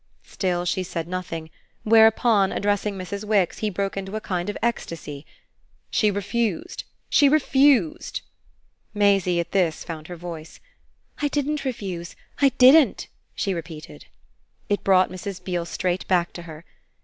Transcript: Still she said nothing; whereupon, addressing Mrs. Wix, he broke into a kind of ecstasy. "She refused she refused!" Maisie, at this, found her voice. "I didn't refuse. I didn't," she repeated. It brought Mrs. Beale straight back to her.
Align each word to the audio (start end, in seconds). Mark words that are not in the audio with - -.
Still 0.23 0.65
she 0.65 0.81
said 0.81 1.07
nothing; 1.07 1.51
whereupon, 1.83 2.51
addressing 2.51 2.97
Mrs. 2.97 3.23
Wix, 3.23 3.59
he 3.59 3.69
broke 3.69 3.95
into 3.95 4.15
a 4.15 4.19
kind 4.19 4.49
of 4.49 4.57
ecstasy. 4.59 5.27
"She 5.91 6.09
refused 6.09 6.85
she 7.07 7.29
refused!" 7.29 8.21
Maisie, 8.95 9.39
at 9.39 9.51
this, 9.51 9.83
found 9.83 10.07
her 10.07 10.15
voice. 10.15 10.59
"I 11.21 11.27
didn't 11.27 11.65
refuse. 11.65 12.15
I 12.41 12.49
didn't," 12.57 13.09
she 13.35 13.53
repeated. 13.53 14.07
It 14.69 14.83
brought 14.83 15.11
Mrs. 15.11 15.43
Beale 15.43 15.65
straight 15.67 16.07
back 16.07 16.33
to 16.33 16.41
her. 16.41 16.65